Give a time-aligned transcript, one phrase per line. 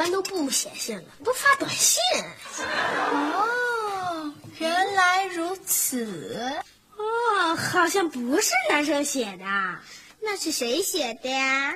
[0.00, 2.00] 一般都不写信了，都发短信。
[3.34, 6.56] 哦，原来如此。
[6.96, 9.44] 哦，好像不是男生写的，
[10.22, 11.74] 那是谁写的呀？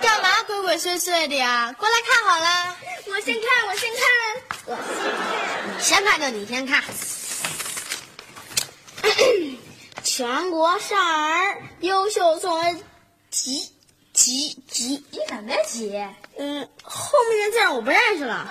[0.00, 1.74] 干嘛鬼鬼祟祟的呀？
[1.78, 2.74] 过来看好了。
[3.08, 4.08] 我先看，我先看，
[4.64, 5.76] 我先看。
[5.76, 6.82] 你先看就你先看。
[10.02, 12.82] 全国少儿优秀作文
[13.30, 13.71] 集
[14.12, 15.92] 急急，你怎么急？
[16.38, 18.46] 嗯，后面的字我不认识了。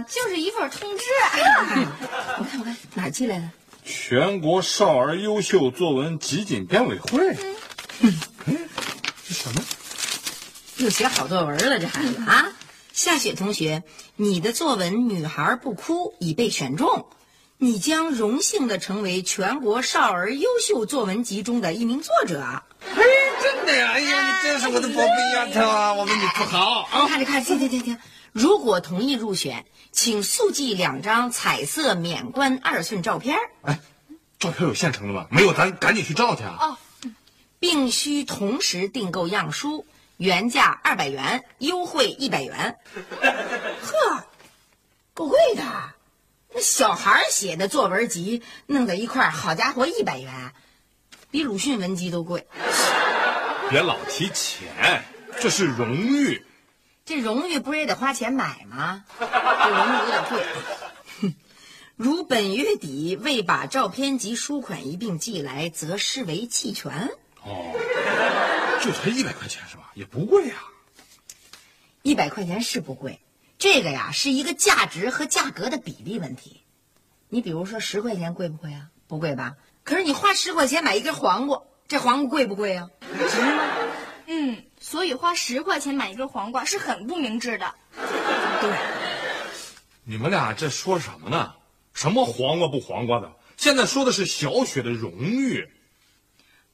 [0.00, 1.04] 就是一份通知。
[2.38, 3.50] 我看我看哪儿寄来的？
[3.84, 7.36] 全国少儿优秀作文集锦编委会。
[9.26, 9.62] 这什么？
[10.78, 12.52] 又写好作文了，这孩子啊！
[12.92, 13.82] 夏雪同学，
[14.16, 17.06] 你的作文《女孩不哭》已被选中，
[17.58, 22.42] 你将荣幸的成为全国少儿优秀作文集中的一名作者。
[22.94, 23.02] 哎，
[23.42, 23.92] 真的呀！
[23.92, 25.92] 哎呀，你真是我的宝贝丫头啊！
[25.94, 27.06] 我为你自豪啊！
[27.08, 27.98] 看着看，停停停停！
[28.32, 33.78] 如果同意入选，请速寄两张彩色免冠二寸照片，哎，
[34.38, 35.26] 照片有现成的吗？
[35.30, 36.56] 没有，咱赶紧去照去啊！
[36.60, 36.78] 哦，
[37.58, 39.86] 并需同时订购样书，
[40.16, 42.78] 原价二百元，优惠一百元。
[43.82, 44.24] 呵，
[45.12, 45.62] 够贵的。
[46.54, 50.52] 那小孩写的作文集弄在一块儿，好家伙，一百元，
[51.30, 52.46] 比鲁迅文集都贵。
[53.68, 55.04] 别老提钱，
[55.38, 56.44] 这是荣誉。
[57.04, 59.04] 这荣誉不是也得花钱买吗？
[59.18, 60.44] 这荣誉有点贵。
[61.20, 61.34] 哼，
[61.96, 67.10] 如本月底未把照片及书款一并寄来，则视为弃权。
[67.44, 67.74] 哦，
[68.82, 69.90] 就才一百块钱是吧？
[69.94, 70.54] 也不贵呀、
[72.02, 73.20] 一百块钱是不贵，
[73.58, 76.62] 这个呀是一个价值和价格的比例问题。
[77.28, 78.88] 你比如说十块钱贵不贵啊？
[79.08, 79.56] 不贵吧？
[79.84, 82.90] 可是你花十块钱买一根黄瓜，这黄瓜贵不贵啊？
[83.00, 83.64] 值吗？
[84.26, 87.74] 嗯，所以花十块钱买一根黄瓜是很不明智的。
[88.60, 88.76] 对。
[90.04, 91.54] 你们俩这说什么呢？
[91.94, 93.32] 什么黄瓜不黄瓜的？
[93.56, 95.70] 现在说的是小雪的荣誉。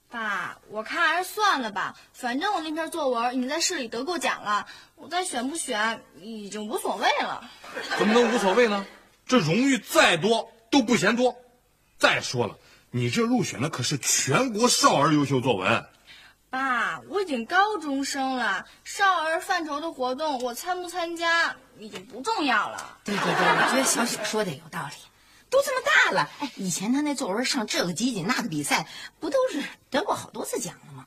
[0.08, 7.44] 爸，我看还是算了吧，反正我那篇作文已经在市里得过奖了，我再选不选已经无所谓了。
[7.98, 8.86] 怎么能无所谓呢？
[9.26, 11.36] 这荣誉再多都不嫌多。
[11.98, 12.56] 再说了，
[12.90, 15.84] 你这入选的可是全国少儿优秀作文。
[16.50, 22.98] 爸，我已经高中生了，少儿范畴的活动我参不参加已经不重要了。
[23.04, 24.94] 对对对，我觉得小雪说的有道理。
[25.50, 28.86] 都这么大了，哎，以前他那作文上这个集锦那个比赛，
[29.18, 31.06] 不都是得过好多次奖了吗？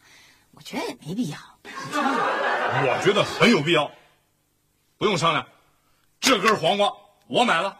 [0.51, 1.38] 我觉得也没必要。
[1.63, 3.92] 我觉得很有必要。
[4.98, 5.48] 不用商量，
[6.19, 6.92] 这根黄瓜
[7.27, 7.77] 我买了。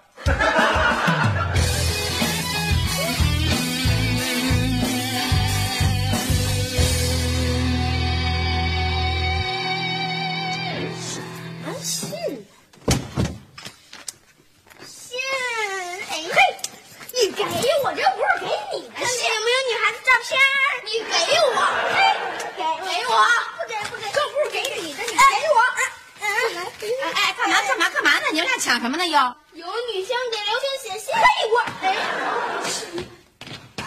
[17.54, 20.30] 哎，我这不是给你的，是有没有女孩子照片？
[20.86, 21.56] 你给我，
[21.92, 22.00] 给、
[22.58, 23.12] 给给我，
[23.58, 25.58] 不给不给，这不是给你的，你给我。
[26.20, 26.24] 哎，
[27.14, 28.26] 哎干嘛干嘛干嘛呢？
[28.32, 29.06] 你们俩抢什么呢？
[29.06, 29.18] 又
[29.54, 31.14] 有女生给刘星写信。
[31.14, 31.22] 哎
[31.52, 31.56] 我，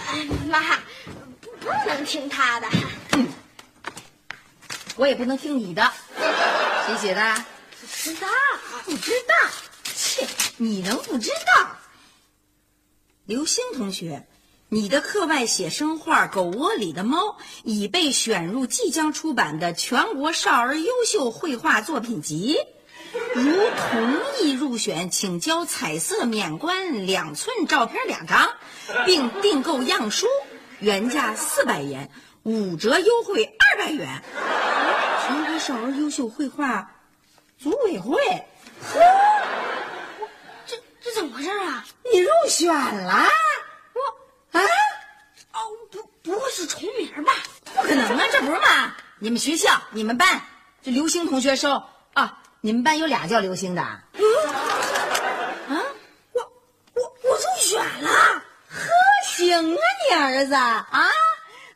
[0.06, 0.78] 哎，妈，
[1.60, 2.68] 不能听他的。
[4.96, 5.90] 我也不能听你的。
[6.86, 7.44] 谁写的？
[7.80, 8.28] 不知道，
[8.84, 9.34] 不知道。
[9.94, 10.26] 切，
[10.56, 11.66] 你能不知道？
[13.26, 14.26] 刘星同学，
[14.68, 17.18] 你的课外写生画《狗窝里的猫》
[17.62, 22.58] 已被选入即将出版的全国少儿优秀绘画作品集。
[23.34, 23.42] 如
[23.90, 28.52] 同意入选，请交彩色免冠两寸照片两张，
[29.06, 30.26] 并订购样书，
[30.80, 32.10] 原价四百元，
[32.42, 34.22] 五折优惠二百元。
[35.26, 36.92] 全国少儿优秀绘画
[37.56, 38.18] 组委会，
[41.34, 41.84] 么回事啊？
[42.12, 43.26] 你入选了？
[43.94, 44.62] 我啊？
[45.52, 45.58] 哦，
[45.90, 47.32] 不不会是重名吧？
[47.74, 48.94] 不可能啊，这不是嘛？
[49.18, 50.40] 你们学校、你们班，
[50.82, 51.82] 这刘星同学收
[52.12, 52.38] 啊？
[52.60, 53.82] 你们班有俩叫刘星的？
[53.82, 54.04] 啊？
[56.32, 56.52] 我
[56.94, 58.10] 我我入选了。
[58.70, 58.88] 呵，
[59.26, 59.78] 行啊，
[60.08, 60.86] 你儿子啊！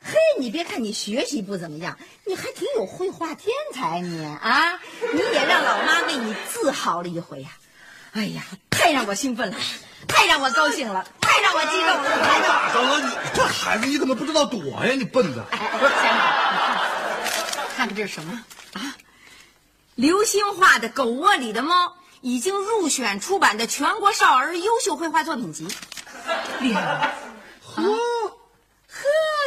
[0.00, 4.80] 嘿，你别看你学习不怎么样，你还挺有绘画天才你啊！
[5.12, 7.50] 你也让老妈为你自豪了一回呀、
[8.12, 9.56] 哎呀，太让我兴奋了，
[10.06, 12.24] 太让我高兴了，太让我激动了！
[12.24, 13.16] 太让我咋着了你？
[13.34, 14.92] 这孩子你怎么不知道躲呀？
[14.96, 15.44] 你笨蛋！
[15.50, 16.18] 哎哎，先生，你
[17.54, 18.44] 看，看看这是什么
[18.74, 18.96] 啊？
[19.94, 21.86] 刘星画的《狗窝里的猫》
[22.20, 25.68] 已经入选出版的全国少儿优秀绘画作品集。
[26.60, 27.14] 厉害了！
[27.62, 27.98] 呵呵，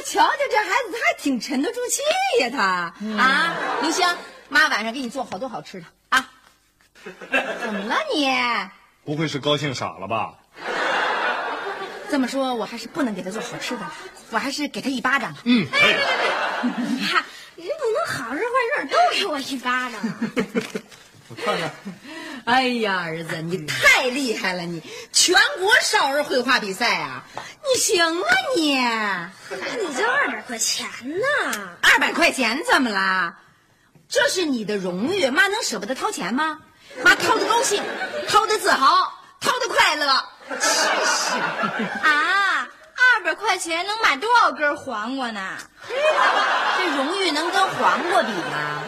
[0.06, 2.02] 瞧瞧这孩子，他还挺沉得住气
[2.44, 2.64] 呀，他、
[3.18, 3.56] 啊！
[3.82, 4.08] 刘星，
[4.50, 5.92] 妈晚上给你做好多好吃的啊！
[7.64, 8.30] 怎么了你？
[9.04, 10.34] 不会是高兴傻了吧？
[12.10, 13.94] 这么说，我还是不能给他做好吃的了，
[14.32, 15.34] 我还是给他一巴掌。
[15.46, 15.94] 嗯，可以。
[16.62, 17.24] 妈，
[17.56, 20.20] 人不能好事坏事都给我一巴掌啊。
[21.30, 21.72] 我看看，
[22.44, 24.64] 哎呀，儿子，你太厉害了！
[24.64, 24.84] 你
[25.14, 27.24] 全国少儿绘画比赛啊，
[27.64, 28.78] 你行啊你！
[28.78, 31.78] 还得二百块钱呢。
[31.82, 33.40] 二百块钱怎么啦？
[34.10, 36.60] 这是你的荣誉，妈能舍不得掏钱吗？
[37.04, 37.82] 妈掏的高兴，
[38.28, 40.06] 掏的自豪，掏的快乐。
[40.50, 41.38] 真是，
[42.04, 45.58] 啊，二百块钱能买多少根黄瓜呢？
[45.88, 48.84] 这荣誉能跟黄瓜比吗？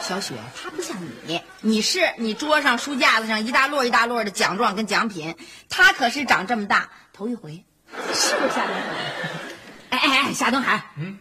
[0.00, 5.36] 小雪，她不像你，你是你桌上书架子上一大摞一大摞的奖状跟奖品，
[5.68, 7.64] 她可是长这么大头一回，
[8.14, 8.82] 是不是夏东海？
[9.90, 11.18] 哎哎哎，夏东海，嗯，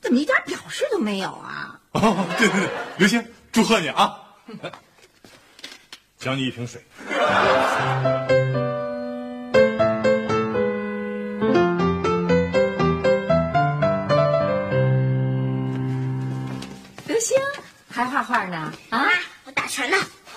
[0.00, 1.78] 怎么一点表示都没有啊？
[1.92, 4.18] 哦，对对对，刘星，祝贺你啊！
[6.28, 6.84] 奖你一瓶水。
[17.06, 17.34] 刘星
[17.90, 19.08] 还画画呢啊妈？，
[19.46, 19.96] 我打拳呢。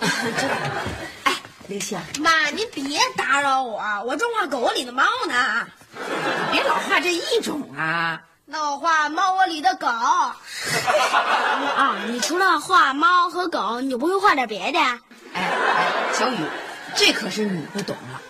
[1.24, 1.36] 哎，
[1.68, 5.68] 刘星，妈，您别打扰我，我正画狗窝里的猫呢。
[6.50, 8.18] 别老画这一种啊！
[8.46, 9.86] 那我画猫窝里的狗。
[11.76, 14.98] 啊，你除了画猫和狗，你不会画点别的呀？
[15.32, 16.36] 哎哎，小雨，
[16.94, 18.20] 这可是你不懂了，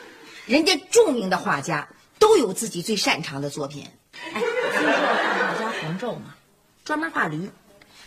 [0.46, 1.86] 人家著名的画家
[2.18, 3.88] 都有自己最擅长的作品。
[4.34, 6.34] 哎，听说过画家黄胄吗？
[6.84, 7.50] 专门画驴。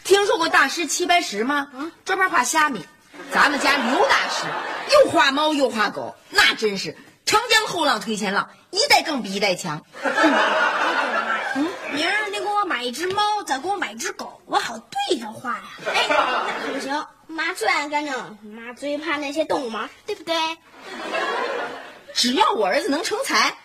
[0.04, 1.68] 听说过大师齐白石吗？
[1.74, 2.86] 嗯专门画虾米。
[3.32, 4.46] 咱们家刘大师
[4.92, 9.82] 又画猫又画狗，那真是长江后浪推前浪，一代更比一代强。
[10.04, 15.64] 嗯，明儿你给我买一只猫，再给我买一只狗，我好对着画呀。
[15.88, 18.14] 哎，那可不行，妈最爱干净，
[18.44, 20.34] 妈最怕那些动物毛，对不对？
[22.14, 23.58] 只要我儿子能成才，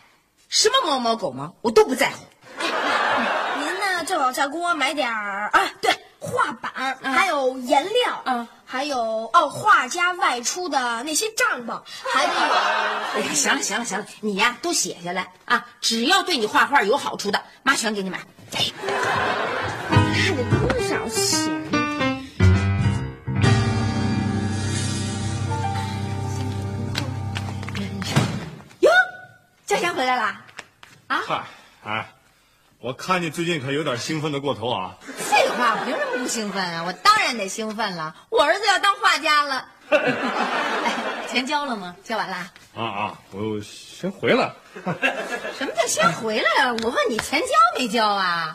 [0.49, 2.17] 什么猫猫狗毛我都不在乎。
[2.59, 11.81] 您呢，就往下给我买点儿啊，对，画板，还有颜料，嗯还有哦，画家外出的那些帐篷，
[12.13, 12.55] 还得有。
[13.15, 15.65] 哎呀，行了行了行了，你呀都写下来啊！
[15.81, 18.19] 只要对你画画有好处的，妈全给你买。
[18.53, 18.65] 哎，
[29.81, 30.43] 佳贤回来啦！
[31.09, 31.43] 嗨，
[31.85, 32.07] 哎，
[32.81, 34.95] 我看你最近可有点兴奋的过头啊！
[35.01, 36.85] 废话，我凭什么不兴奋啊？
[36.85, 39.67] 我当然得兴奋了，我儿子要当画家了。
[40.85, 40.93] 哎，
[41.27, 41.97] 钱交了吗？
[42.05, 42.37] 交完了。
[42.77, 44.53] 啊啊，我先回来。
[45.57, 46.77] 什么叫先回来啊？
[46.83, 47.47] 我问你钱交
[47.79, 48.55] 没交啊？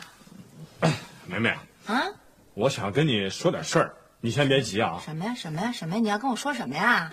[1.26, 1.48] 梅梅，
[1.86, 2.04] 啊？
[2.54, 5.00] 我想跟你说点事儿，你先别急啊。
[5.04, 5.34] 什么呀？
[5.36, 5.72] 什么呀？
[5.72, 6.00] 什么呀？
[6.00, 7.10] 你要跟我说什么呀？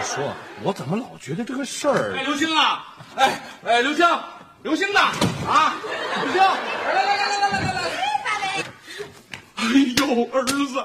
[0.00, 2.16] 我说，我怎么老觉得这个事儿？
[2.16, 2.86] 哎，刘星啊！
[3.16, 4.08] 哎哎，刘星，
[4.62, 5.00] 刘星呢？
[5.46, 5.74] 啊，
[6.22, 8.64] 刘星，来来来来来来来来！
[9.56, 9.64] 哎
[9.98, 10.80] 呦，儿子，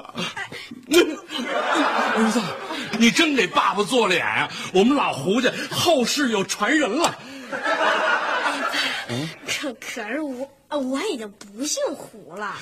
[2.14, 2.42] 儿子，
[2.98, 7.18] 你真给爸爸做脸呀、我们老胡家后世有传人了。
[9.48, 12.54] 可可是我我已经不姓胡了。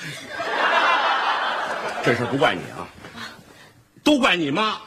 [2.05, 2.87] 这事不怪你啊，
[4.05, 4.77] 都怪你妈。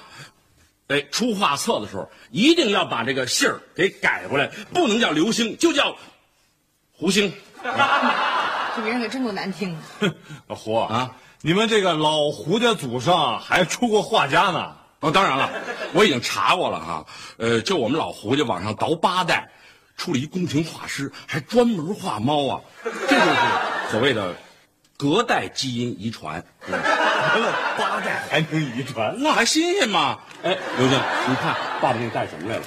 [0.89, 5.95] 哎，出画册的时候一定要把这个姓儿给改过来，不能叫刘星，就叫
[6.93, 7.33] 胡星。
[7.63, 10.15] 这名儿可真够难听的。
[10.47, 14.77] 老胡啊，你们这个老胡家祖上还出过画家呢。
[15.01, 15.51] 哦，当然了，
[15.93, 17.07] 我已经查过了哈。
[17.37, 19.51] 呃，就我们老胡家往上倒八代，
[19.97, 24.35] 出了一宫廷画师，还专门画猫啊，这就是所谓的
[24.97, 26.43] 隔代基因遗传。
[26.67, 26.75] 嗯
[27.39, 29.15] 完了八代还能遗传？
[29.19, 30.19] 那还新鲜吗？
[30.43, 32.63] 哎，刘静，你看爸爸给你带什么来了？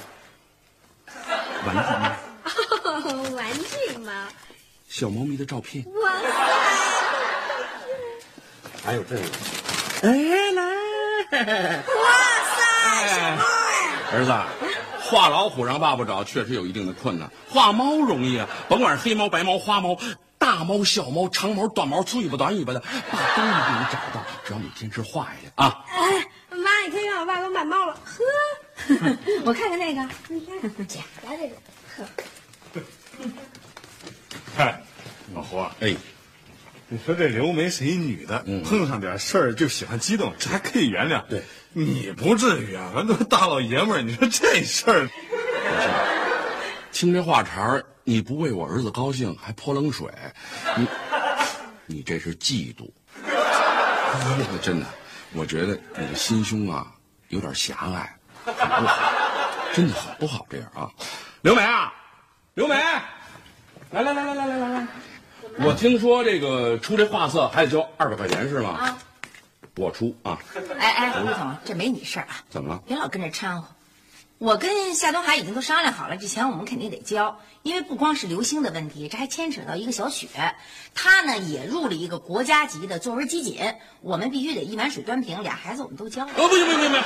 [1.66, 2.12] 玩具吗？
[3.36, 4.28] 玩具吗？
[4.88, 5.84] 小猫咪的照片。
[6.02, 6.26] 哇塞！
[8.84, 9.22] 还有这个。
[10.02, 10.08] 哎，
[10.52, 10.62] 来。
[11.86, 12.04] 哇
[12.56, 12.60] 塞！
[13.08, 13.78] 小猫哎！
[14.14, 14.32] 儿子，
[15.00, 19.96] 画老虎让爸爸找确实有一定的困难，画猫容易啊，甭管是黑猫、白猫、花猫、
[20.36, 22.86] 大猫、小猫、长毛、短毛、粗尾巴、短尾巴的，爸
[23.36, 24.21] 都能给你找到，
[24.52, 25.82] 只要你坚持画下去啊。
[25.88, 27.94] 哎，妈，你可以让我爸给我买猫了。
[28.04, 28.22] 呵，
[29.46, 31.56] 我看看那个，你看，姐，来这个。
[34.54, 34.82] 嗨，
[35.34, 35.96] 老胡啊，哎，
[36.88, 41.26] 你说这刘梅是一女的，碰上点事儿就喜欢激动，这还可以原谅。
[41.28, 41.42] 对，
[41.72, 45.08] 你不至于啊，咱都是大老爷们儿，你说这事儿，
[46.92, 50.06] 听这话茬儿，你不为我儿子高兴，还泼冷水，
[50.76, 50.86] 你
[51.86, 52.90] 你这是嫉妒。
[54.62, 54.86] 真的，
[55.34, 56.86] 我觉得你的心胸啊
[57.28, 59.02] 有点狭隘，很不好，
[59.74, 60.90] 真的很不好这样啊。
[61.40, 61.92] 刘梅啊，
[62.54, 62.74] 刘梅，
[63.90, 64.86] 来来来来来来来来，
[65.58, 68.70] 我听说这个出这画册还得交二百块钱是吗？
[68.70, 68.98] 啊，
[69.76, 70.38] 我出啊，
[70.78, 72.82] 哎哎，胡总，这没你事儿啊，怎么了？
[72.86, 73.68] 别老跟着掺和。
[74.42, 80.26] 我跟夏东海已经都商量好了，这钱我们肯定得交，因为不光是刘星的问题，这还牵扯到一个小雪，
[80.96, 86.32] 她呢也入了一个国家级的作文集锦，我们必须得一碗水端平，俩孩子我们都交了。
[86.36, 87.04] 哦，不行不行不行，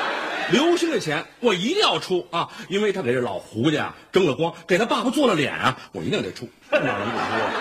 [0.50, 6.49] 刘星的钱我一定要出啊，因为他给这老胡家争了光，给他爸爸做了脸啊，我一定得出。
[6.71, 7.52] 哪能不出啊？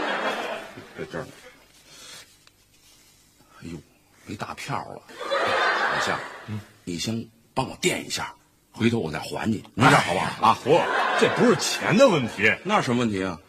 [0.98, 1.28] 在这儿。
[3.60, 3.78] 哎呦，
[4.26, 5.02] 没大票了。
[5.94, 6.18] 老夏，
[6.48, 8.34] 嗯，你先帮我垫一下，
[8.76, 10.58] 回头我再还你，你这样好不好啊？
[10.64, 10.82] 不，
[11.20, 13.40] 这不是钱的问题，那什么问题啊？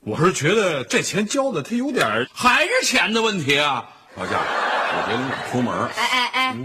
[0.00, 3.88] 我是觉得这钱交的他有点儿还是钱的问题啊？
[4.14, 5.90] 老夏，我觉得你得出门儿。
[5.96, 6.56] 哎哎哎，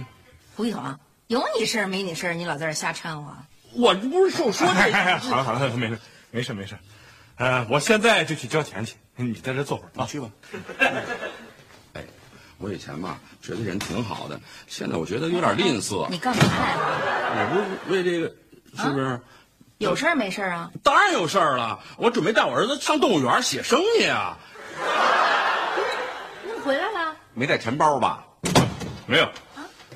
[0.56, 3.36] 胡一统，有你事儿没你事儿，你老在这瞎掺和。
[3.74, 6.00] 我这不是就说哎这哎哎好了好了，没事
[6.30, 6.78] 没事没事，
[7.38, 10.04] 呃，我现在就去交钱去，你在这坐会儿啊。
[10.04, 10.30] 你去吧。
[12.62, 16.08] 哎，我以前吧觉得人挺好的，现在我觉得有点吝啬。
[16.10, 17.50] 你干嘛来了？
[17.52, 18.28] 我不是为这个，
[18.78, 19.20] 是不是？
[19.80, 20.70] 有事儿没事儿啊？
[20.84, 24.38] 当然有事儿了，我准备带我儿子上动物园写生去啊。
[26.46, 27.16] 你怎么回来了？
[27.34, 28.24] 没带钱包吧？
[29.08, 29.28] 没有，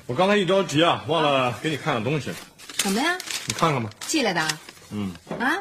[0.06, 2.32] 我刚才一着急啊，忘了给你看个东西，
[2.82, 3.16] 什么呀？
[3.46, 3.88] 你看看吧。
[4.00, 4.46] 寄来的？
[4.90, 5.54] 嗯，啊？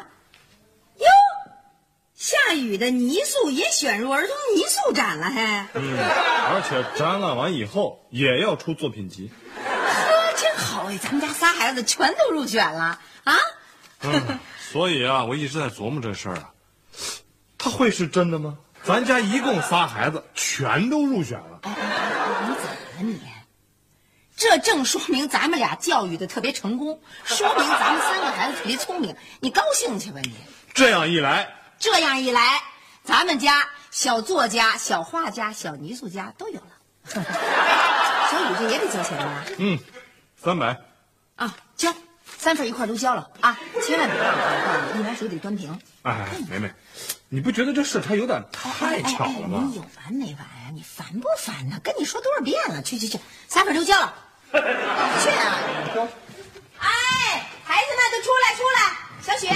[2.25, 9.31] 哟，夏雨的泥塑也选入儿童泥塑展了，还嗯，而且展览完以后也要出作品集。
[9.55, 10.97] 呵，真好哎！
[10.97, 13.35] 咱们家仨孩子全都入选了啊！
[14.01, 14.39] 嗯，
[14.71, 16.51] 所以啊，我一直在琢磨这事儿啊，
[17.57, 18.57] 他会是真的吗？
[18.83, 21.59] 咱家一共仨孩子，全都入选了。
[21.63, 23.19] 哎哎哎，你怎么了你？
[24.35, 29.15] 这正说明咱们俩教育的特别成功，说明咱们三个孩子特别聪明。
[29.39, 30.35] 你高兴去吧你。
[30.73, 32.61] 这样一来，这样一来，
[33.03, 36.67] 咱们家小作家、小画家、小泥塑家都有了。
[37.05, 39.45] 小雨这也得交钱吧？
[39.57, 39.77] 嗯，
[40.41, 40.79] 三百。
[41.35, 41.93] 啊，交，
[42.37, 43.59] 三份一块都交了啊！
[43.85, 45.77] 千万别忘了，一碗水得端平。
[46.03, 46.73] 哎，梅梅，
[47.29, 49.75] 你不觉得这事他有点太巧了哎哎哎吗你？
[49.75, 51.79] 有完没完呀、你烦不烦呢？
[51.83, 52.81] 跟你说多少遍了？
[52.81, 54.13] 去去去，三份都交了。
[54.53, 55.59] 去啊！
[56.79, 56.87] 哎，
[57.65, 58.79] 孩子们都出来出来，
[59.21, 59.49] 小雪，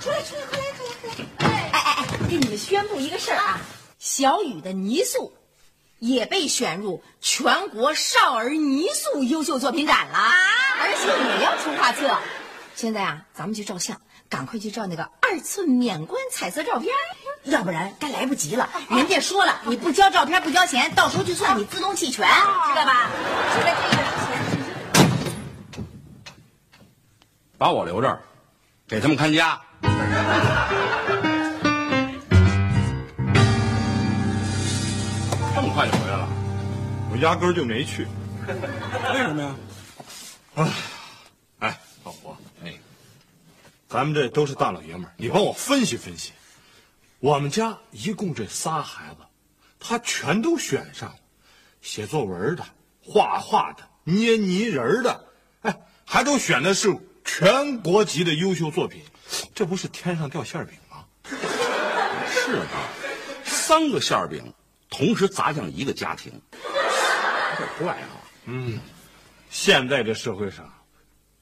[0.00, 0.67] 出来出来快来！
[2.28, 3.58] 给你们宣布一个事儿啊，
[3.98, 5.32] 小雨的泥塑
[5.98, 10.18] 也被选入全国少儿泥塑优秀作品展了，
[10.78, 11.08] 而且
[11.38, 12.18] 也要出画册。
[12.74, 16.92] 现在啊，咱们去照相，赶快去照那个二寸免冠彩色照片，
[17.44, 18.68] 要不然该来不及了。
[18.90, 23.10] 人家说了，你不交照片不交钱，到时候就算你自动弃权，知道吧？
[23.54, 24.04] 现在这个钱。
[27.56, 28.20] 把我留这儿，
[28.86, 29.58] 给他们看家。
[35.78, 36.28] 快就回来了？
[37.12, 38.04] 我压根儿就没去。
[38.50, 40.68] 为什么呀？
[41.60, 42.74] 哎，老胡，哎，
[43.88, 46.32] 咱们这都是大老爷们儿，你帮我分析分析。
[47.20, 49.18] 我们家一共这仨孩子，
[49.78, 51.16] 他全都选上了，
[51.80, 52.66] 写作文的、
[53.00, 55.24] 画画的、捏泥人儿的，
[55.60, 56.92] 哎，还都选的是
[57.24, 59.04] 全国级的优秀作品，
[59.54, 61.04] 这不是天上掉馅饼吗？
[62.28, 62.66] 是啊，
[63.44, 64.52] 三个馅儿饼
[64.90, 68.08] 同时砸向一个家庭，有点怪啊。
[68.44, 68.78] 嗯
[69.50, 70.70] 现在这社会上，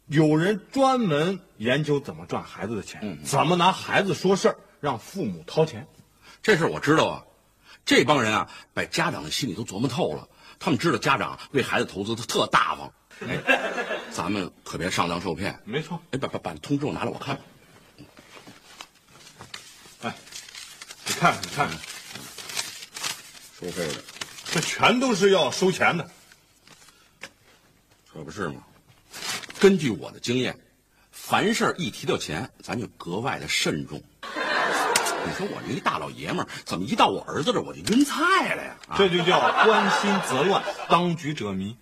[0.07, 5.87] 有人专门研究怎么赚孩子的钱，怎么拿孩子说事儿，让父母掏钱。
[6.43, 7.25] 这事儿我知道啊，
[7.85, 10.29] 这帮人啊，把家长的心里都琢磨透了。
[10.59, 12.93] 他们知道家长为孩子投资他特大方，
[13.29, 13.39] 哎，
[14.13, 15.61] 咱们可别上当受骗。
[15.65, 17.39] 没错，哎，把把把通知我拿来，我看。
[20.03, 20.15] 哎，
[21.07, 21.79] 你看看，你看看，
[23.59, 23.95] 收费的，
[24.53, 26.07] 这全都是要收钱的。
[28.13, 28.57] 可不是吗？
[29.59, 30.59] 根据我的经验，
[31.11, 34.03] 凡事一提到钱，咱就格外的慎重。
[34.23, 38.77] 你说我这一大老爷们儿，怎么一到我儿子这儿我就晕菜了呀？
[38.89, 41.77] 啊这就叫关心则乱，当局者迷。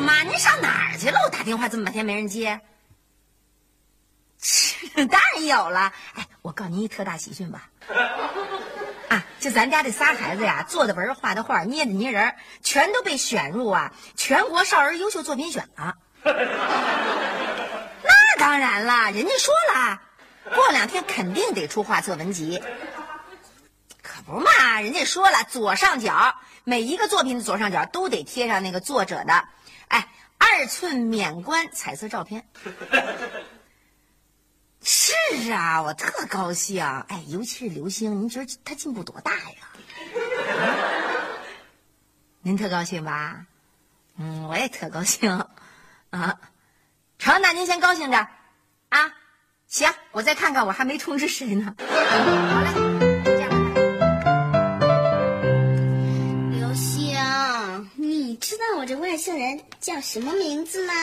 [0.00, 1.18] 妈，您上哪儿去了？
[1.24, 2.60] 我打电话这么半天没人接。
[4.94, 5.92] 当然有了。
[6.14, 7.70] 哎，我告诉您一特大喜讯吧。
[9.08, 15.96] 啊，就咱家这仨孩子呀，做的文、画的画、捏的泥人，全都被选入啊全国少儿优秀作品选了。
[16.24, 16.36] 那
[18.38, 20.00] 当然了，人家说了，
[20.54, 22.62] 过两天肯定得出画册文集。
[24.02, 29.48] 可不嘛，人家说了，左上角每一个作品的左上角都得贴上那个作者的，
[29.90, 32.48] 哎，二寸免冠彩色照片。
[34.82, 35.12] 是
[35.52, 36.84] 啊，我特高兴。
[36.84, 39.68] 哎，尤其是刘星，您觉得他进步多大呀？
[42.42, 43.46] 您特高兴吧？
[44.16, 45.30] 嗯，我也特高兴。
[46.10, 46.40] 啊，
[47.18, 48.26] 成，那您先高兴着，
[48.88, 49.12] 啊，
[49.66, 51.74] 行，我再看看，我还没通知谁呢。
[51.78, 53.09] 好嘞，
[58.96, 60.94] 外星人叫什么名字吗？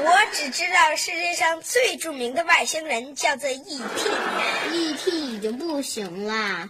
[0.00, 6.68] 我只知道世界上最著名的外星人叫做 E E.T.，ET 已经不行了，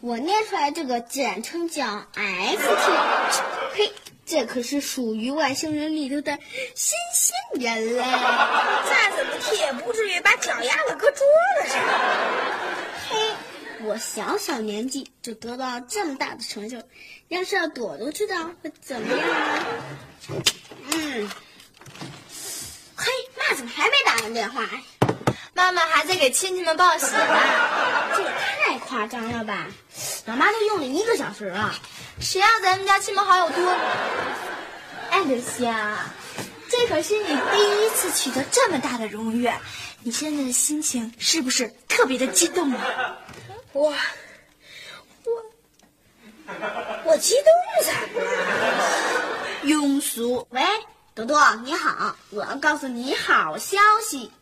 [0.00, 2.92] 我念出来这个简称叫 FT。
[3.74, 3.92] 嘿，
[4.24, 6.36] 这可是属于外星人里头的
[6.74, 8.02] 新兴人嘞。
[8.90, 11.24] 再怎么踢也不至于把脚丫子搁桌
[11.62, 11.78] 子上。
[13.86, 16.82] 嘿，我小小年纪就得到这么大的成就，
[17.28, 19.64] 要是让朵朵知道会怎么样啊？
[20.90, 21.30] 嗯。
[22.96, 24.70] 嘿，妈怎么还没打完电话呀？
[25.54, 27.20] 妈妈还在给亲戚们报喜呢。
[28.16, 28.28] 这也
[28.64, 29.68] 太夸张了吧！
[30.24, 31.72] 老妈都用了一个小时了。
[32.18, 33.78] 谁让咱们家亲朋好友多呢？
[35.10, 35.72] 哎，刘星，
[36.68, 39.48] 这可是你第一次取得这么大的荣誉，
[40.02, 43.16] 你现在的心情是不是特别的激动啊？
[43.76, 43.92] 我，
[45.24, 45.44] 我，
[47.04, 47.44] 我激动
[47.84, 49.36] 怎么了？
[49.64, 50.62] 庸俗，喂，
[51.14, 54.32] 朵朵你好，我要告诉你好消息，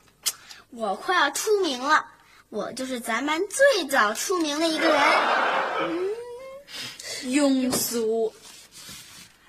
[0.70, 2.07] 我快要出名了，
[2.49, 5.03] 我就是咱班最早出名的一个人。
[7.25, 8.33] 庸俗。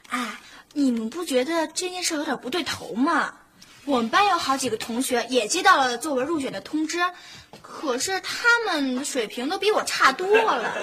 [0.09, 0.39] 哎，
[0.73, 3.35] 你们不觉得这件事有点不对头吗？
[3.85, 6.99] 我们班有好几个同学也接到了作文入选的通知，
[7.61, 10.73] 可是他们的水平都比我差多了。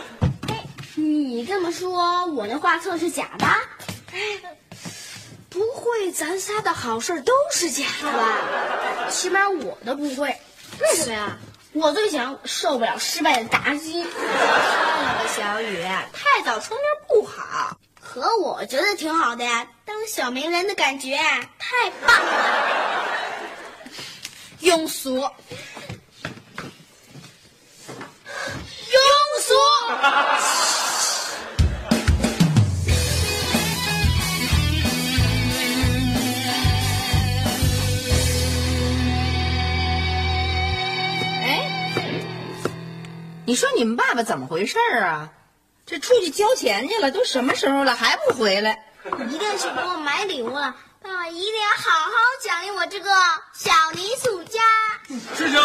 [0.49, 3.47] 哎你这么说，我那画册是假的？
[4.13, 4.57] 哎
[5.51, 9.09] 不会，咱仨的好事都是假的吧？
[9.11, 10.35] 起码我的不会。
[10.81, 11.39] 为什么呀？
[11.73, 14.05] 我最想，受不了失败的打击。
[14.05, 17.77] 算了吧，小雨，太早出名不好。
[18.13, 23.07] 可我觉得挺好的呀，当小名人的感觉啊太棒了。
[24.61, 25.31] 庸俗，庸
[29.41, 29.55] 俗。
[43.47, 45.33] 你说你们爸爸怎么回事儿啊？
[45.85, 48.85] 这出去交钱去了，都什么时候了还不回来？
[49.29, 50.75] 一定是给我买礼物了。
[51.03, 53.11] 爸爸一定要好好奖励我这个
[53.53, 54.61] 小泥塑家。
[55.37, 55.61] 事情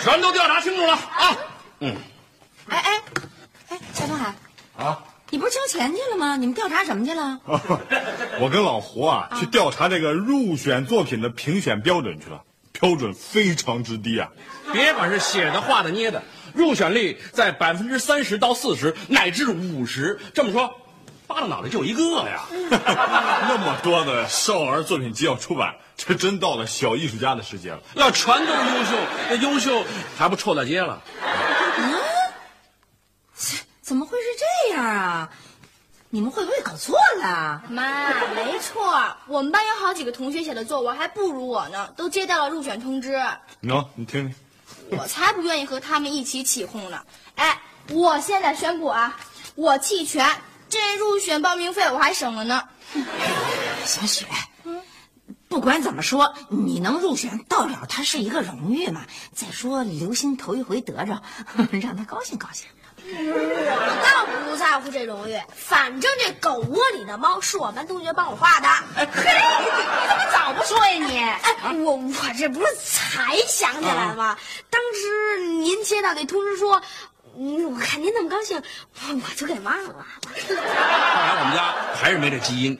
[0.00, 1.36] 全都调查清楚了啊！
[1.80, 1.96] 嗯
[2.68, 3.02] 哎哎
[3.70, 4.32] 哎，夏东海，
[4.76, 6.36] 啊，你不是交钱去了吗？
[6.36, 7.40] 你们调查什么去了？
[8.40, 12.42] 我跟老胡啊去调查这个入选作品的评选标准去了，
[12.72, 14.28] 标准非常之低啊。
[14.72, 16.22] 别管是写的、画的、捏的，
[16.58, 20.18] 入选率在百分之三十到四十乃至五十。
[20.34, 20.80] 这么说，
[21.26, 22.42] 扒拉脑袋就一个呀。
[23.48, 27.80] 那么多的少儿作品集要出版，这真到了小艺术家的世界了。
[27.94, 28.96] 要全都是优秀，
[29.30, 29.84] 那优秀
[30.16, 31.00] 还不臭大街了？
[33.80, 34.24] 怎么会是
[34.68, 35.30] 这样啊？
[36.10, 37.62] 你们会不会搞错了？
[37.68, 43.12] 妈，没错，我们班有好几个同学写的作文还不如我呢，都接到了入选通知。
[43.62, 44.34] 喏、你听听，
[44.90, 47.02] 我才不愿意和他们一起起哄呢。
[47.34, 49.18] 哎，我现在宣布啊，
[49.54, 50.28] 我弃权，
[50.68, 52.62] 这入选报名费我还省了呢。
[53.84, 54.26] 小雪，
[55.48, 59.04] 不管怎么说，你能入选，到了它是一个荣誉嘛。
[59.34, 61.22] 再说刘星头一回得着，
[61.80, 62.66] 让他高兴高兴。
[63.04, 68.68] 我倒不在乎这荣誉，反正这狗窝里的猫是我班同学帮我画的。
[68.94, 69.08] 嘿，你
[70.08, 71.18] 怎么早不说呀你？
[71.18, 74.36] 哎，我我这不是才想起来吗？
[74.70, 76.82] 当时您接到那通知说，
[77.36, 78.62] 嗯我看您那么高兴，
[79.08, 80.06] 我我就给忘了。
[80.34, 82.78] 看来我们家还是没这基因。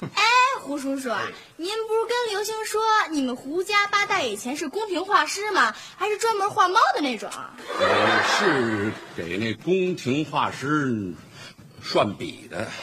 [0.00, 0.22] 哎，
[0.68, 1.08] 胡叔叔，
[1.56, 5.74] 您不是跟刘星说你们胡家八代以前是宫廷画师吗？
[5.96, 7.30] 还是专门画猫的那种？
[7.80, 11.14] 呃，是给那宫廷画师
[11.82, 12.68] 涮笔的。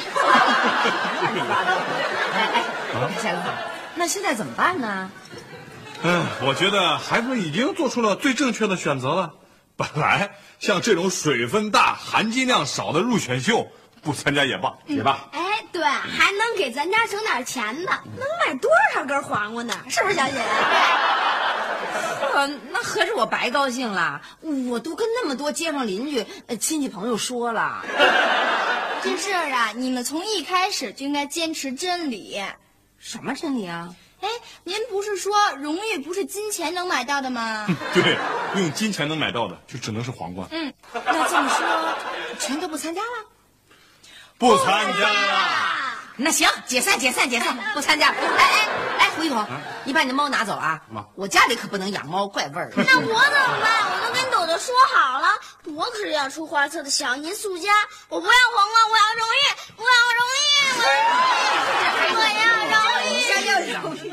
[3.93, 5.11] 那现在怎么办呢？
[6.01, 9.35] 嗯，我觉得孩子们已经做出了最正确的选择了。
[9.77, 13.67] 本来像这种水分大、含金量少的入选秀，
[14.05, 15.27] 不参加也罢，也罢。
[15.31, 15.41] 哎，
[15.71, 19.73] 对，还能给咱家省点钱呢，能买多少根黄瓜呢？
[19.89, 20.33] 是不是小姐？
[22.35, 24.21] 呃， 那合着我白高兴了。
[24.69, 27.83] 我都跟那么多街坊邻居、呃亲戚朋友说了。
[29.01, 32.39] 这事儿啊，你们从一开始就应该坚持真理。
[32.99, 33.89] 什么真理啊？
[34.21, 34.29] 哎，
[34.63, 37.65] 您不是说荣誉不是金钱能买到的吗？
[37.93, 38.17] 对，
[38.55, 40.47] 用金钱能买到的，就只能是皇冠。
[40.51, 41.95] 嗯，那这么说，
[42.39, 43.25] 全都不参加了？
[44.37, 45.65] 不参加了。
[46.17, 48.15] 那行，解散，解散，解散，不参加了。
[48.37, 48.69] 哎哎
[48.99, 49.45] 哎，胡一彤，
[49.83, 50.81] 你把你的猫拿走啊！
[51.15, 52.71] 我家里可不能养猫，怪味儿。
[52.75, 53.13] 那我怎么
[53.61, 53.85] 办？
[53.91, 55.27] 我都跟朵朵说好了，
[55.65, 57.69] 我可是要出花册的小艺术家，
[58.09, 59.39] 我不要皇冠，我要荣誉，
[59.77, 60.43] 我要荣誉，
[62.15, 62.39] 我要
[62.71, 64.07] 荣誉，我要荣誉。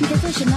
[0.00, 0.56] 你在做什么？